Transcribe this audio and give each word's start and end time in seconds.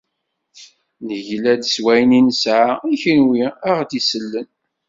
Negla-d 1.07 1.63
s 1.73 1.75
wayen 1.83 2.17
i 2.19 2.21
nesɛa, 2.27 2.71
i 2.93 2.95
kunwi 3.01 3.43
i 3.47 3.47
aɣ-d-isellen. 3.71 4.49